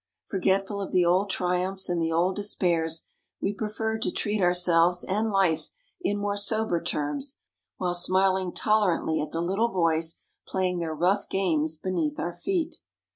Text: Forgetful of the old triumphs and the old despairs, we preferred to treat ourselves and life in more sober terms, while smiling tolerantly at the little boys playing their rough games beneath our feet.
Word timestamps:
Forgetful 0.31 0.81
of 0.81 0.91
the 0.91 1.05
old 1.05 1.29
triumphs 1.29 1.87
and 1.87 2.01
the 2.01 2.11
old 2.11 2.35
despairs, 2.35 3.03
we 3.39 3.53
preferred 3.53 4.01
to 4.01 4.09
treat 4.11 4.41
ourselves 4.41 5.03
and 5.03 5.29
life 5.29 5.69
in 6.01 6.17
more 6.17 6.37
sober 6.37 6.81
terms, 6.81 7.35
while 7.77 7.93
smiling 7.93 8.51
tolerantly 8.51 9.21
at 9.21 9.31
the 9.31 9.41
little 9.41 9.69
boys 9.69 10.19
playing 10.47 10.79
their 10.79 10.95
rough 10.95 11.29
games 11.29 11.77
beneath 11.77 12.19
our 12.19 12.33
feet. 12.33 12.77